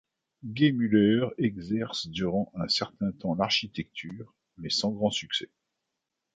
Geymüller 0.51 1.31
exerce 1.37 2.07
durant 2.07 2.51
un 2.55 2.67
certain 2.67 3.11
temps 3.11 3.35
l’architecture, 3.35 4.33
mais 4.57 4.71
sans 4.71 4.89
grand 4.89 5.11
succès. 5.11 5.51